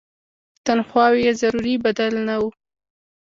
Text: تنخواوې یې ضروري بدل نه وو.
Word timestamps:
تنخواوې 0.65 1.19
یې 1.25 1.31
ضروري 1.41 1.75
بدل 1.85 2.13
نه 2.27 2.35
وو. 2.41 2.49